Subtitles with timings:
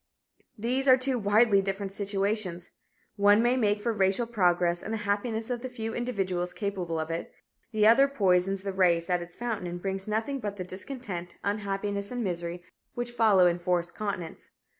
[0.57, 2.71] These are two widely different situations
[3.17, 7.11] one may make for racial progress and the happiness of the few individuals capable of
[7.11, 7.31] it;
[7.71, 12.09] the other poisons the race at its fountain and brings nothing but the discontent, unhappiness
[12.09, 12.63] and misery
[12.95, 14.49] which follow enforced continence.